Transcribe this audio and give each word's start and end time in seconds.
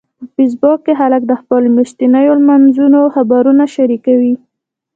په 0.19 0.25
فېسبوک 0.35 0.79
کې 0.85 0.93
خلک 1.01 1.21
د 1.27 1.31
خپلو 1.41 1.67
میاشتنيو 1.75 2.33
لمانځنو 2.39 3.01
خبرونه 3.15 3.63
شریکوي 3.75 4.33